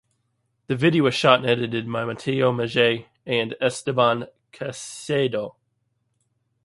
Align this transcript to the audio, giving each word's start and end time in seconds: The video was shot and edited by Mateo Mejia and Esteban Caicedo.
The 0.65 0.75
video 0.75 1.03
was 1.03 1.13
shot 1.13 1.41
and 1.41 1.47
edited 1.47 1.85
by 1.91 2.05
Mateo 2.05 2.51
Mejia 2.51 3.05
and 3.27 3.53
Esteban 3.61 4.25
Caicedo. 4.51 5.53